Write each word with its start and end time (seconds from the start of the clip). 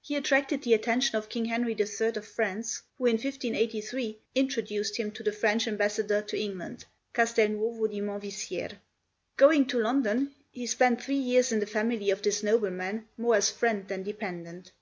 He 0.00 0.16
attracted 0.16 0.62
the 0.62 0.72
attention 0.72 1.14
of 1.16 1.28
King 1.28 1.44
Henry 1.44 1.76
III. 1.78 2.08
of 2.16 2.26
France, 2.26 2.80
who 2.96 3.04
in 3.04 3.16
1583 3.18 4.18
introduced 4.34 4.96
him 4.96 5.10
to 5.12 5.22
the 5.22 5.30
French 5.30 5.68
ambassador 5.68 6.22
to 6.22 6.40
England, 6.40 6.86
Castelnuovo 7.12 7.86
di 7.86 8.00
Manvissière. 8.00 8.78
Going 9.36 9.66
to 9.66 9.78
London, 9.78 10.34
he 10.50 10.66
spent 10.66 11.02
three 11.02 11.16
years 11.18 11.52
in 11.52 11.60
the 11.60 11.66
family 11.66 12.08
of 12.08 12.22
this 12.22 12.42
nobleman, 12.42 13.08
more 13.18 13.34
as 13.34 13.50
friend 13.50 13.86
than 13.88 14.02
dependent. 14.04 14.72